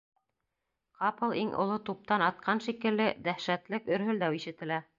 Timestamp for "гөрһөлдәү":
3.91-4.41